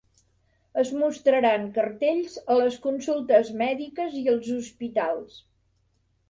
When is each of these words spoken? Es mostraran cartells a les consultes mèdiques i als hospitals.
Es 0.83 0.93
mostraran 1.01 1.67
cartells 1.75 2.37
a 2.55 2.57
les 2.61 2.79
consultes 2.87 3.53
mèdiques 3.61 4.17
i 4.23 4.25
als 4.35 4.49
hospitals. 4.57 5.39